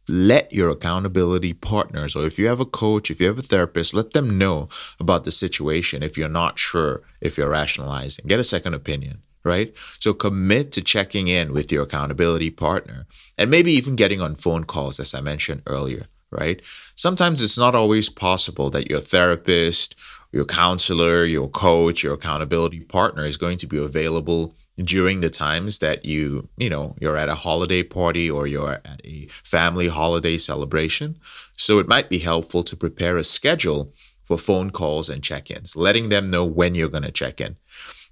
Let 0.07 0.53
your 0.53 0.69
accountability 0.69 1.53
partners, 1.53 2.15
or 2.15 2.27
if 2.27 2.37
you 2.37 2.47
have 2.47 2.59
a 2.59 2.65
coach, 2.65 3.09
if 3.09 3.19
you 3.19 3.27
have 3.27 3.39
a 3.39 3.41
therapist, 3.41 3.93
let 3.93 4.13
them 4.13 4.37
know 4.37 4.69
about 4.99 5.23
the 5.23 5.31
situation 5.31 6.03
if 6.03 6.15
you're 6.17 6.29
not 6.29 6.59
sure 6.59 7.01
if 7.19 7.37
you're 7.37 7.49
rationalizing. 7.49 8.27
Get 8.27 8.39
a 8.39 8.43
second 8.43 8.73
opinion 8.73 9.23
right? 9.43 9.73
So 9.99 10.13
commit 10.13 10.73
to 10.73 10.81
checking 10.81 11.29
in 11.29 11.53
with 11.53 11.71
your 11.71 11.83
accountability 11.83 12.49
partner 12.49 13.05
and 13.37 13.49
maybe 13.49 13.71
even 13.71 13.95
getting 13.95 14.19
on 14.19 14.35
phone 14.35 14.65
calls, 14.65 14.99
as 14.99 15.13
I 15.13 15.21
mentioned 15.21 15.61
earlier 15.65 16.07
right? 16.31 16.61
Sometimes 16.95 17.41
it's 17.41 17.57
not 17.57 17.75
always 17.75 18.09
possible 18.09 18.69
that 18.71 18.89
your 18.89 18.99
therapist, 18.99 19.95
your 20.31 20.45
counselor, 20.45 21.23
your 21.23 21.49
coach, 21.49 22.03
your 22.03 22.13
accountability 22.13 22.81
partner 22.81 23.25
is 23.25 23.37
going 23.37 23.57
to 23.57 23.67
be 23.67 23.77
available 23.77 24.53
during 24.77 25.21
the 25.21 25.29
times 25.29 25.79
that 25.79 26.05
you, 26.05 26.47
you 26.57 26.69
know, 26.69 26.95
you're 26.99 27.17
at 27.17 27.29
a 27.29 27.35
holiday 27.35 27.81
party 27.81 28.29
or 28.29 28.45
you're 28.45 28.73
at 28.73 29.01
a 29.03 29.27
family 29.43 29.87
holiday 29.87 30.37
celebration. 30.37 31.17
So 31.55 31.79
it 31.79 31.87
might 31.87 32.09
be 32.09 32.19
helpful 32.19 32.63
to 32.63 32.75
prepare 32.75 33.17
a 33.17 33.23
schedule 33.23 33.93
for 34.23 34.37
phone 34.37 34.69
calls 34.69 35.09
and 35.09 35.23
check-ins, 35.23 35.75
letting 35.75 36.09
them 36.09 36.29
know 36.29 36.45
when 36.45 36.75
you're 36.75 36.89
going 36.89 37.03
to 37.03 37.11
check 37.11 37.41
in. 37.41 37.55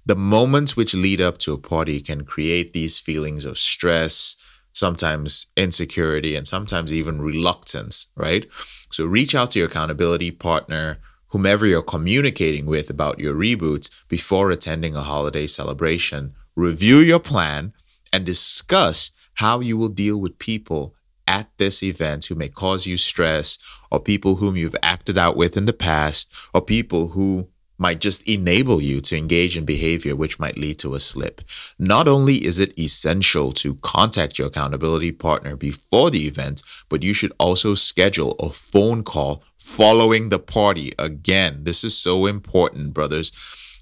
The 0.06 0.16
moments 0.16 0.76
which 0.76 0.94
lead 0.94 1.20
up 1.20 1.38
to 1.38 1.52
a 1.52 1.58
party 1.58 2.00
can 2.00 2.24
create 2.24 2.72
these 2.72 2.98
feelings 2.98 3.44
of 3.44 3.58
stress, 3.58 4.36
sometimes 4.76 5.46
insecurity, 5.56 6.36
and 6.36 6.46
sometimes 6.46 6.92
even 6.92 7.22
reluctance, 7.22 8.08
right? 8.14 8.46
So 8.90 9.06
reach 9.06 9.34
out 9.34 9.52
to 9.52 9.58
your 9.58 9.68
accountability 9.68 10.30
partner, 10.30 10.98
whomever 11.28 11.64
you're 11.66 11.80
communicating 11.82 12.66
with 12.66 12.90
about 12.90 13.18
your 13.18 13.34
reboots 13.34 13.90
before 14.08 14.50
attending 14.50 14.94
a 14.94 15.00
holiday 15.00 15.46
celebration. 15.46 16.34
Review 16.54 16.98
your 16.98 17.20
plan 17.20 17.72
and 18.12 18.26
discuss 18.26 19.12
how 19.34 19.60
you 19.60 19.78
will 19.78 19.88
deal 19.88 20.20
with 20.20 20.38
people 20.38 20.94
at 21.26 21.48
this 21.56 21.82
event 21.82 22.26
who 22.26 22.34
may 22.34 22.48
cause 22.48 22.86
you 22.86 22.98
stress, 22.98 23.58
or 23.90 23.98
people 23.98 24.36
whom 24.36 24.56
you've 24.56 24.76
acted 24.82 25.16
out 25.16 25.38
with 25.38 25.56
in 25.56 25.64
the 25.64 25.72
past, 25.72 26.30
or 26.52 26.60
people 26.60 27.08
who 27.08 27.48
might 27.78 28.00
just 28.00 28.26
enable 28.26 28.80
you 28.80 29.00
to 29.02 29.16
engage 29.16 29.56
in 29.56 29.64
behavior 29.64 30.16
which 30.16 30.38
might 30.38 30.58
lead 30.58 30.78
to 30.78 30.94
a 30.94 31.00
slip. 31.00 31.42
Not 31.78 32.08
only 32.08 32.44
is 32.44 32.58
it 32.58 32.78
essential 32.78 33.52
to 33.52 33.74
contact 33.76 34.38
your 34.38 34.48
accountability 34.48 35.12
partner 35.12 35.56
before 35.56 36.10
the 36.10 36.26
event, 36.26 36.62
but 36.88 37.02
you 37.02 37.12
should 37.12 37.32
also 37.38 37.74
schedule 37.74 38.32
a 38.40 38.50
phone 38.50 39.02
call 39.02 39.42
following 39.58 40.28
the 40.28 40.38
party. 40.38 40.92
Again, 40.98 41.64
this 41.64 41.84
is 41.84 41.96
so 41.96 42.26
important, 42.26 42.94
brothers. 42.94 43.32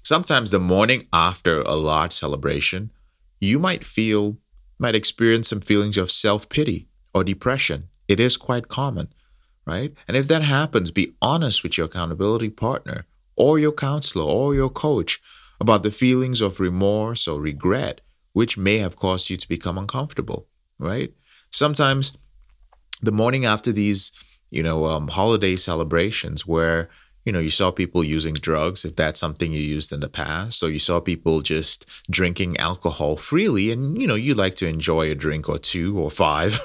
Sometimes 0.03 0.51
the 0.51 0.59
morning 0.59 1.07
after 1.13 1.61
a 1.61 1.75
large 1.75 2.13
celebration, 2.13 2.91
you 3.39 3.59
might 3.59 3.83
feel, 3.83 4.37
might 4.77 4.95
experience 4.95 5.49
some 5.49 5.61
feelings 5.61 5.97
of 5.97 6.11
self 6.11 6.49
pity 6.49 6.87
or 7.13 7.23
depression. 7.23 7.89
It 8.07 8.19
is 8.19 8.37
quite 8.37 8.67
common, 8.67 9.13
right? 9.65 9.93
And 10.07 10.15
if 10.17 10.27
that 10.27 10.41
happens, 10.41 10.91
be 10.91 11.15
honest 11.21 11.63
with 11.63 11.77
your 11.77 11.85
accountability 11.85 12.49
partner 12.49 13.05
or 13.35 13.59
your 13.59 13.71
counselor 13.71 14.25
or 14.25 14.55
your 14.55 14.69
coach 14.69 15.21
about 15.59 15.83
the 15.83 15.91
feelings 15.91 16.41
of 16.41 16.59
remorse 16.59 17.27
or 17.27 17.39
regret, 17.39 18.01
which 18.33 18.57
may 18.57 18.77
have 18.77 18.95
caused 18.95 19.29
you 19.29 19.37
to 19.37 19.47
become 19.47 19.77
uncomfortable, 19.77 20.47
right? 20.79 21.13
Sometimes 21.51 22.17
the 23.01 23.11
morning 23.11 23.45
after 23.45 23.71
these, 23.71 24.11
you 24.51 24.63
know, 24.63 24.85
um, 24.85 25.07
holiday 25.07 25.55
celebrations 25.55 26.45
where 26.45 26.89
you 27.25 27.31
know, 27.31 27.39
you 27.39 27.49
saw 27.49 27.71
people 27.71 28.03
using 28.03 28.35
drugs, 28.35 28.85
if 28.85 28.95
that's 28.95 29.19
something 29.19 29.51
you 29.51 29.59
used 29.59 29.91
in 29.91 29.99
the 29.99 30.07
past, 30.07 30.61
or 30.61 30.69
you 30.69 30.77
saw 30.77 30.99
people 30.99 31.41
just 31.41 31.87
drinking 32.09 32.55
alcohol 32.57 33.17
freely, 33.17 33.71
and, 33.71 33.99
you 33.99 34.07
know, 34.07 34.15
you 34.15 34.35
like 34.35 34.53
to 34.55 34.67
enjoy 34.67 35.09
a 35.09 35.15
drink 35.15 35.49
or 35.49 35.57
two 35.57 35.97
or 35.97 36.11
five, 36.11 36.59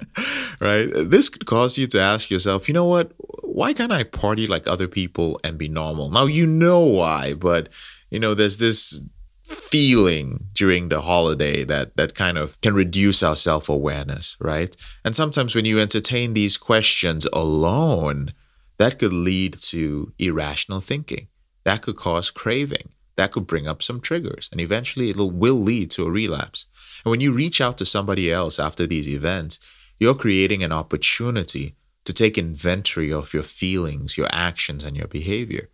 right? 0.60 0.88
This 0.94 1.28
could 1.28 1.44
cause 1.44 1.76
you 1.76 1.88
to 1.88 2.00
ask 2.00 2.30
yourself, 2.30 2.68
you 2.68 2.74
know 2.74 2.86
what? 2.86 3.10
Why 3.56 3.72
can't 3.72 3.90
I 3.90 4.02
party 4.02 4.46
like 4.46 4.66
other 4.66 4.86
people 4.86 5.40
and 5.42 5.56
be 5.56 5.66
normal? 5.66 6.10
Now, 6.10 6.26
you 6.26 6.44
know 6.44 6.80
why, 6.80 7.32
but, 7.32 7.70
you 8.10 8.20
know, 8.20 8.34
there's 8.34 8.58
this 8.58 9.00
feeling 9.44 10.48
during 10.52 10.90
the 10.90 11.00
holiday 11.00 11.64
that 11.64 11.96
that 11.96 12.14
kind 12.14 12.36
of 12.36 12.60
can 12.60 12.74
reduce 12.74 13.22
our 13.22 13.36
self-awareness 13.36 14.36
right 14.40 14.76
and 15.04 15.14
sometimes 15.14 15.54
when 15.54 15.64
you 15.64 15.78
entertain 15.78 16.34
these 16.34 16.56
questions 16.56 17.28
alone 17.32 18.32
that 18.78 18.98
could 18.98 19.12
lead 19.12 19.54
to 19.54 20.12
irrational 20.18 20.80
thinking. 20.80 21.28
That 21.64 21.80
could 21.80 21.96
cause 21.96 22.30
craving. 22.30 22.90
That 23.16 23.32
could 23.32 23.46
bring 23.46 23.66
up 23.66 23.82
some 23.82 24.00
triggers. 24.00 24.50
And 24.52 24.60
eventually 24.60 25.08
it 25.08 25.16
will 25.16 25.60
lead 25.70 25.90
to 25.92 26.04
a 26.04 26.10
relapse. 26.10 26.66
And 27.04 27.10
when 27.10 27.22
you 27.22 27.32
reach 27.32 27.62
out 27.62 27.78
to 27.78 27.86
somebody 27.86 28.30
else 28.30 28.58
after 28.58 28.86
these 28.86 29.08
events, 29.08 29.58
you're 29.98 30.14
creating 30.14 30.62
an 30.62 30.72
opportunity 30.72 31.74
to 32.06 32.12
take 32.12 32.38
inventory 32.38 33.12
of 33.12 33.34
your 33.34 33.42
feelings, 33.42 34.16
your 34.16 34.28
actions, 34.32 34.84
and 34.84 34.96
your 34.96 35.08
behavior, 35.08 35.68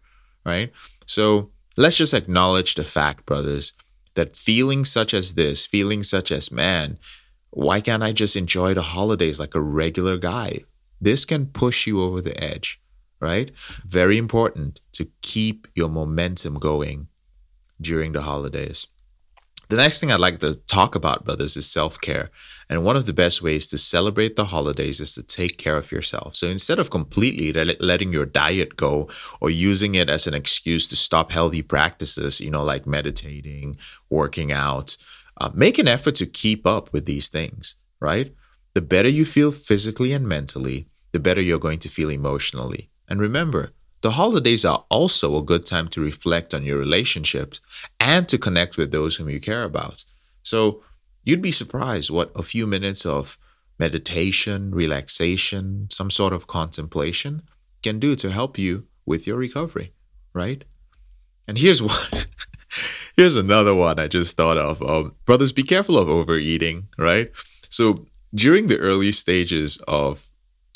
right? 0.45 0.73
So 1.07 1.51
let's 1.77 1.97
just 1.97 2.15
acknowledge 2.15 2.75
the 2.75 2.85
fact, 2.85 3.25
brothers, 3.25 3.73
that 4.15 4.37
feelings 4.37 4.91
such 4.91 5.15
as 5.15 5.35
this, 5.35 5.65
feelings 5.65 6.09
such 6.09 6.33
as, 6.33 6.51
man, 6.51 6.99
why 7.51 7.81
can't 7.81 8.03
I 8.03 8.13
just 8.13 8.35
enjoy 8.35 8.75
the 8.75 8.83
holidays 8.83 9.39
like 9.39 9.55
a 9.55 9.61
regular 9.61 10.19
guy? 10.19 10.65
This 11.01 11.25
can 11.25 11.47
push 11.47 11.87
you 11.87 12.03
over 12.03 12.21
the 12.21 12.43
edge 12.43 12.83
right? 13.23 13.53
Very 13.87 14.19
important 14.19 14.81
to 14.95 15.09
keep 15.23 15.69
your 15.77 15.89
momentum 15.89 16.59
going 16.59 17.07
during 17.81 18.13
the 18.13 18.23
holidays. 18.23 18.89
The 19.73 19.79
next 19.79 20.01
thing 20.01 20.13
I'd 20.13 20.21
like 20.21 20.39
to 20.41 20.55
talk 20.55 20.95
about, 20.95 21.25
brothers, 21.25 21.57
is 21.57 21.67
self 21.67 21.99
care. 21.99 22.29
And 22.69 22.85
one 22.85 22.95
of 22.95 23.07
the 23.07 23.15
best 23.15 23.41
ways 23.41 23.67
to 23.69 23.79
celebrate 23.79 24.37
the 24.37 24.45
holidays 24.45 25.01
is 25.01 25.15
to 25.15 25.23
take 25.23 25.57
care 25.57 25.79
of 25.79 25.91
yourself. 25.91 26.37
So 26.37 26.47
instead 26.47 26.79
of 26.79 26.91
completely 26.91 27.55
letting 27.81 28.13
your 28.13 28.27
diet 28.27 28.77
go 28.77 29.09
or 29.41 29.49
using 29.49 29.95
it 29.95 30.11
as 30.11 30.27
an 30.27 30.35
excuse 30.35 30.87
to 30.89 30.97
stop 30.97 31.33
healthy 31.33 31.63
practices, 31.63 32.39
you 32.39 32.51
know, 32.51 32.63
like 32.63 32.87
meditating, 32.87 33.77
working 34.11 34.53
out, 34.53 34.99
uh, 35.41 35.49
make 35.55 35.79
an 35.79 35.89
effort 35.89 36.17
to 36.17 36.27
keep 36.27 36.67
up 36.67 36.93
with 36.93 37.07
these 37.07 37.31
things, 37.31 37.77
right? 37.99 38.35
The 38.75 38.83
better 38.83 39.09
you 39.09 39.25
feel 39.25 39.53
physically 39.53 40.13
and 40.13 40.29
mentally, 40.29 40.85
the 41.13 41.19
better 41.19 41.41
you're 41.41 41.59
going 41.59 41.79
to 41.79 41.89
feel 41.89 42.11
emotionally. 42.11 42.91
And 43.09 43.23
remember, 43.23 43.73
the 44.03 44.13
holidays 44.13 44.65
are 44.65 44.85
also 44.91 45.37
a 45.37 45.43
good 45.43 45.65
time 45.65 45.89
to 45.89 46.01
reflect 46.01 46.53
on 46.53 46.65
your 46.65 46.79
relationships 46.79 47.61
and 47.99 48.29
to 48.29 48.37
connect 48.37 48.77
with 48.77 48.91
those 48.91 49.17
whom 49.17 49.31
you 49.31 49.41
care 49.41 49.65
about. 49.65 50.05
So 50.43 50.83
you'd 51.25 51.41
be 51.41 51.53
surprised 51.53 52.11
what 52.11 52.33
a 52.35 52.43
few 52.43 52.67
minutes 52.67 53.07
of 53.07 53.39
meditation, 53.79 54.73
relaxation, 54.73 55.89
some 55.91 56.11
sort 56.11 56.33
of 56.33 56.47
contemplation 56.47 57.43
can 57.83 57.99
do 57.99 58.15
to 58.17 58.31
help 58.31 58.59
you 58.59 58.87
with 59.07 59.27
your 59.27 59.37
recovery, 59.37 59.93
right? 60.33 60.65
And 61.47 61.59
here's 61.59 61.81
what 61.87 62.27
here's 63.17 63.37
another 63.37 63.75
one 63.75 63.99
I 64.01 64.09
just 64.09 64.37
thought 64.37 64.59
of. 64.59 64.83
Um, 64.83 65.15
brothers, 65.25 65.53
be 65.53 65.63
careful 65.63 65.97
of 65.97 66.09
overeating, 66.09 66.89
right? 66.99 67.31
So 67.69 68.07
during 68.35 68.67
the 68.67 68.79
early 68.79 69.13
stages 69.13 69.77
of 69.87 70.31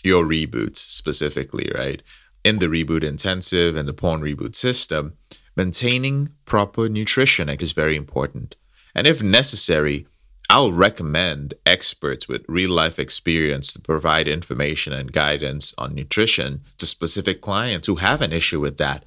your 0.05 0.25
reboots 0.25 0.77
specifically, 0.77 1.71
right? 1.75 2.03
In 2.47 2.61
the 2.61 2.67
reboot 2.67 3.03
intensive 3.03 3.75
and 3.75 3.89
the 3.89 3.93
porn 3.93 4.21
reboot 4.21 4.55
system, 4.55 5.15
maintaining 5.57 6.29
proper 6.45 6.89
nutrition 6.89 7.49
is 7.49 7.73
very 7.73 7.97
important. 7.97 8.55
And 8.95 9.05
if 9.05 9.21
necessary, 9.21 10.07
I'll 10.49 10.71
recommend 10.71 11.55
experts 11.67 12.29
with 12.29 12.45
real 12.47 12.71
life 12.71 13.01
experience 13.01 13.73
to 13.73 13.81
provide 13.81 14.29
information 14.29 14.93
and 14.93 15.13
guidance 15.13 15.75
on 15.77 15.93
nutrition 15.93 16.61
to 16.79 16.87
specific 16.87 17.41
clients 17.41 17.89
who 17.89 17.97
have 17.97 18.23
an 18.23 18.33
issue 18.33 18.61
with 18.61 18.77
that, 18.79 19.05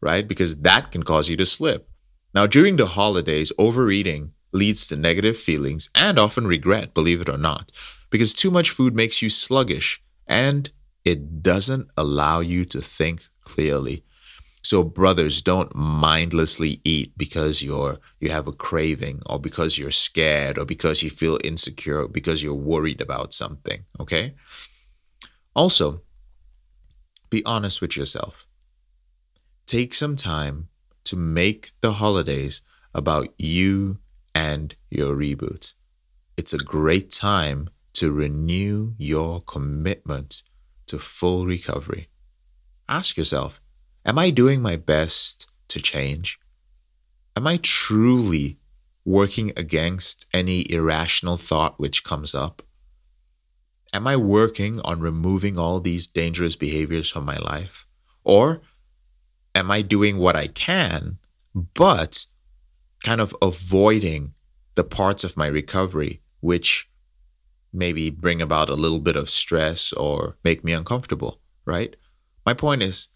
right? 0.00 0.26
Because 0.26 0.62
that 0.62 0.90
can 0.90 1.04
cause 1.04 1.28
you 1.28 1.36
to 1.36 1.46
slip. 1.46 1.88
Now, 2.34 2.48
during 2.48 2.76
the 2.76 2.86
holidays, 2.86 3.52
overeating 3.56 4.32
leads 4.50 4.88
to 4.88 4.96
negative 4.96 5.36
feelings 5.36 5.90
and 5.94 6.18
often 6.18 6.44
regret, 6.44 6.92
believe 6.92 7.20
it 7.20 7.28
or 7.28 7.38
not, 7.38 7.70
because 8.10 8.34
too 8.34 8.50
much 8.50 8.70
food 8.70 8.96
makes 8.96 9.22
you 9.22 9.30
sluggish 9.30 10.02
and 10.26 10.70
it 11.04 11.42
doesn't 11.42 11.88
allow 11.96 12.40
you 12.40 12.64
to 12.66 12.80
think 12.80 13.26
clearly. 13.40 14.04
So 14.62 14.84
brothers, 14.84 15.40
don't 15.40 15.74
mindlessly 15.74 16.80
eat 16.84 17.16
because 17.16 17.62
you're 17.62 17.98
you 18.20 18.30
have 18.30 18.46
a 18.46 18.52
craving 18.52 19.22
or 19.26 19.38
because 19.40 19.78
you're 19.78 19.90
scared 19.90 20.58
or 20.58 20.64
because 20.64 21.02
you 21.02 21.08
feel 21.10 21.38
insecure 21.42 22.06
because 22.06 22.42
you're 22.42 22.54
worried 22.54 23.00
about 23.00 23.32
something, 23.32 23.84
okay? 23.98 24.34
Also, 25.54 26.02
be 27.30 27.44
honest 27.44 27.80
with 27.80 27.96
yourself. 27.96 28.46
Take 29.66 29.94
some 29.94 30.16
time 30.16 30.68
to 31.04 31.16
make 31.16 31.70
the 31.80 31.94
holidays 31.94 32.60
about 32.92 33.32
you 33.38 33.98
and 34.34 34.74
your 34.90 35.14
reboot. 35.14 35.74
It's 36.36 36.52
a 36.52 36.58
great 36.58 37.10
time 37.10 37.70
to 37.94 38.12
renew 38.12 38.94
your 38.98 39.40
commitment 39.42 40.42
to 40.90 40.98
full 40.98 41.46
recovery. 41.46 42.08
Ask 42.88 43.16
yourself 43.16 43.60
Am 44.04 44.18
I 44.18 44.30
doing 44.30 44.60
my 44.60 44.76
best 44.76 45.46
to 45.68 45.80
change? 45.80 46.40
Am 47.36 47.46
I 47.46 47.58
truly 47.62 48.58
working 49.04 49.52
against 49.56 50.26
any 50.34 50.70
irrational 50.70 51.36
thought 51.36 51.78
which 51.78 52.02
comes 52.02 52.34
up? 52.34 52.62
Am 53.92 54.06
I 54.06 54.16
working 54.16 54.80
on 54.80 55.00
removing 55.00 55.56
all 55.56 55.80
these 55.80 56.06
dangerous 56.06 56.56
behaviors 56.56 57.08
from 57.08 57.24
my 57.24 57.36
life? 57.38 57.86
Or 58.24 58.60
am 59.54 59.70
I 59.70 59.82
doing 59.82 60.18
what 60.18 60.34
I 60.34 60.48
can, 60.48 61.18
but 61.54 62.26
kind 63.04 63.20
of 63.20 63.34
avoiding 63.40 64.34
the 64.74 64.84
parts 64.84 65.22
of 65.22 65.36
my 65.36 65.46
recovery 65.46 66.20
which 66.40 66.89
maybe 67.72 68.10
bring 68.10 68.42
about 68.42 68.68
a 68.68 68.74
little 68.74 69.00
bit 69.00 69.16
of 69.16 69.30
stress 69.30 69.92
or 69.92 70.36
make 70.44 70.64
me 70.64 70.72
uncomfortable, 70.72 71.40
right? 71.64 71.94
My 72.44 72.54
point 72.54 72.82
is 72.82 73.08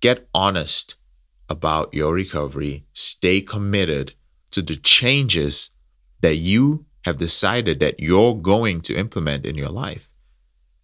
get 0.00 0.28
honest 0.34 0.96
about 1.48 1.92
your 1.92 2.14
recovery, 2.14 2.84
stay 2.92 3.40
committed 3.40 4.14
to 4.50 4.62
the 4.62 4.76
changes 4.76 5.70
that 6.20 6.36
you 6.36 6.86
have 7.04 7.18
decided 7.18 7.80
that 7.80 8.00
you're 8.00 8.34
going 8.34 8.80
to 8.82 8.94
implement 8.94 9.46
in 9.46 9.56
your 9.56 9.68
life, 9.68 10.08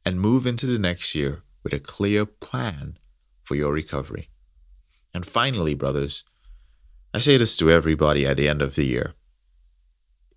and 0.04 0.20
move 0.20 0.46
into 0.46 0.66
the 0.66 0.78
next 0.78 1.14
year 1.14 1.42
with 1.62 1.72
a 1.72 1.78
clear 1.78 2.24
plan 2.24 2.96
for 3.42 3.54
your 3.54 3.72
recovery. 3.72 4.30
And 5.12 5.26
finally, 5.26 5.74
brothers, 5.74 6.24
I 7.12 7.18
say 7.18 7.36
this 7.36 7.56
to 7.58 7.70
everybody 7.70 8.26
at 8.26 8.36
the 8.36 8.48
end 8.48 8.62
of 8.62 8.74
the 8.74 8.84
year. 8.84 9.14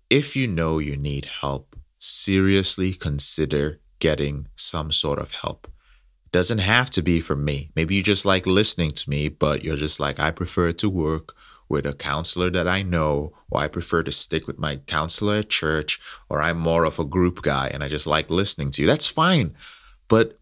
If 0.08 0.34
you 0.34 0.46
know 0.46 0.78
you 0.78 0.96
need 0.96 1.26
help, 1.40 1.69
seriously 2.00 2.92
consider 2.92 3.78
getting 4.00 4.48
some 4.56 4.90
sort 4.90 5.20
of 5.20 5.30
help. 5.30 5.68
It 6.24 6.32
doesn't 6.32 6.58
have 6.58 6.90
to 6.90 7.02
be 7.02 7.20
from 7.20 7.44
me. 7.44 7.70
Maybe 7.76 7.94
you 7.94 8.02
just 8.02 8.24
like 8.24 8.46
listening 8.46 8.92
to 8.92 9.10
me, 9.10 9.28
but 9.28 9.62
you're 9.62 9.76
just 9.76 10.00
like, 10.00 10.18
I 10.18 10.32
prefer 10.32 10.72
to 10.72 10.90
work 10.90 11.36
with 11.68 11.86
a 11.86 11.92
counselor 11.92 12.50
that 12.50 12.66
I 12.66 12.82
know, 12.82 13.32
or 13.50 13.60
I 13.60 13.68
prefer 13.68 14.02
to 14.02 14.10
stick 14.10 14.48
with 14.48 14.58
my 14.58 14.76
counselor 14.76 15.36
at 15.36 15.50
church, 15.50 16.00
or 16.28 16.42
I'm 16.42 16.58
more 16.58 16.84
of 16.84 16.98
a 16.98 17.04
group 17.04 17.42
guy 17.42 17.68
and 17.72 17.84
I 17.84 17.88
just 17.88 18.08
like 18.08 18.28
listening 18.28 18.70
to 18.70 18.82
you. 18.82 18.88
That's 18.88 19.06
fine. 19.06 19.54
But 20.08 20.38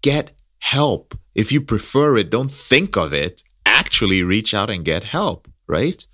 get 0.00 0.30
help. 0.60 1.18
If 1.34 1.52
you 1.52 1.60
prefer 1.60 2.16
it, 2.16 2.30
don't 2.30 2.50
think 2.50 2.96
of 2.96 3.12
it. 3.12 3.42
Actually 3.66 4.22
reach 4.22 4.54
out 4.54 4.70
and 4.70 4.84
get 4.84 5.02
help, 5.02 5.48
right? 5.66 6.06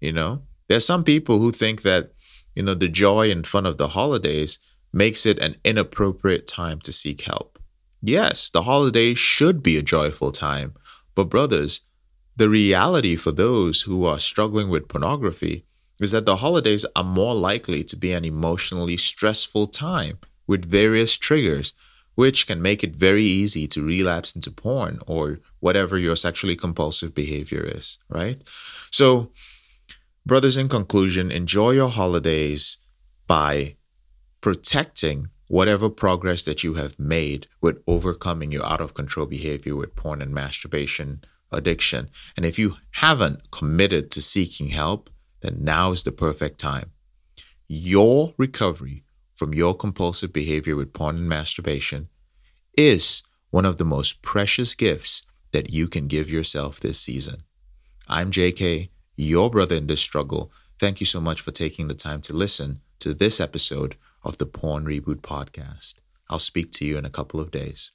You 0.00 0.12
know, 0.12 0.42
there's 0.68 0.86
some 0.86 1.04
people 1.04 1.38
who 1.38 1.50
think 1.50 1.82
that 1.82 2.12
you 2.58 2.64
know, 2.64 2.74
the 2.74 2.88
joy 2.88 3.30
and 3.30 3.46
fun 3.46 3.66
of 3.66 3.78
the 3.78 3.90
holidays 3.90 4.58
makes 4.92 5.24
it 5.24 5.38
an 5.38 5.54
inappropriate 5.64 6.44
time 6.48 6.80
to 6.80 6.92
seek 6.92 7.20
help. 7.20 7.56
Yes, 8.02 8.50
the 8.50 8.62
holidays 8.62 9.16
should 9.16 9.62
be 9.62 9.76
a 9.76 9.82
joyful 9.82 10.32
time, 10.32 10.74
but 11.14 11.30
brothers, 11.30 11.82
the 12.36 12.48
reality 12.48 13.14
for 13.14 13.30
those 13.30 13.82
who 13.82 14.04
are 14.04 14.18
struggling 14.18 14.70
with 14.70 14.88
pornography 14.88 15.66
is 16.00 16.10
that 16.10 16.26
the 16.26 16.38
holidays 16.38 16.84
are 16.96 17.04
more 17.04 17.32
likely 17.32 17.84
to 17.84 17.96
be 17.96 18.12
an 18.12 18.24
emotionally 18.24 18.96
stressful 18.96 19.68
time 19.68 20.18
with 20.48 20.64
various 20.64 21.16
triggers, 21.16 21.74
which 22.16 22.48
can 22.48 22.60
make 22.60 22.82
it 22.82 22.96
very 22.96 23.22
easy 23.22 23.68
to 23.68 23.86
relapse 23.86 24.34
into 24.34 24.50
porn 24.50 24.98
or 25.06 25.38
whatever 25.60 25.96
your 25.96 26.16
sexually 26.16 26.56
compulsive 26.56 27.14
behavior 27.14 27.62
is, 27.62 27.98
right? 28.08 28.42
So, 28.90 29.30
brothers, 30.28 30.56
in 30.56 30.68
conclusion, 30.68 31.32
enjoy 31.32 31.72
your 31.72 31.88
holidays 31.88 32.78
by 33.26 33.74
protecting 34.40 35.28
whatever 35.48 35.88
progress 35.88 36.44
that 36.44 36.62
you 36.62 36.74
have 36.74 36.98
made 36.98 37.48
with 37.60 37.82
overcoming 37.86 38.52
your 38.52 38.64
out 38.64 38.80
of 38.80 38.94
control 38.94 39.26
behavior 39.26 39.74
with 39.74 39.96
porn 39.96 40.22
and 40.22 40.32
masturbation 40.32 41.24
addiction. 41.50 42.10
And 42.36 42.46
if 42.46 42.58
you 42.58 42.76
haven't 42.92 43.50
committed 43.50 44.10
to 44.12 44.22
seeking 44.22 44.68
help, 44.68 45.10
then 45.40 45.58
now 45.60 45.90
is 45.90 46.04
the 46.04 46.12
perfect 46.12 46.60
time. 46.60 46.92
Your 47.66 48.34
recovery 48.36 49.04
from 49.34 49.54
your 49.54 49.74
compulsive 49.74 50.32
behavior 50.32 50.76
with 50.76 50.92
porn 50.92 51.16
and 51.16 51.28
masturbation 51.28 52.08
is 52.76 53.22
one 53.50 53.64
of 53.64 53.78
the 53.78 53.84
most 53.84 54.20
precious 54.20 54.74
gifts 54.74 55.22
that 55.52 55.70
you 55.70 55.88
can 55.88 56.06
give 56.06 56.30
yourself 56.30 56.80
this 56.80 57.00
season. 57.00 57.42
I'm 58.08 58.30
JK, 58.30 58.90
your 59.18 59.50
brother 59.50 59.74
in 59.74 59.88
this 59.88 60.00
struggle. 60.00 60.52
Thank 60.78 61.00
you 61.00 61.06
so 61.06 61.20
much 61.20 61.40
for 61.40 61.50
taking 61.50 61.88
the 61.88 61.94
time 61.94 62.20
to 62.22 62.32
listen 62.32 62.78
to 63.00 63.12
this 63.12 63.40
episode 63.40 63.96
of 64.22 64.38
the 64.38 64.46
Porn 64.46 64.84
Reboot 64.84 65.22
Podcast. 65.22 65.96
I'll 66.30 66.38
speak 66.38 66.70
to 66.72 66.84
you 66.84 66.96
in 66.96 67.04
a 67.04 67.10
couple 67.10 67.40
of 67.40 67.50
days. 67.50 67.90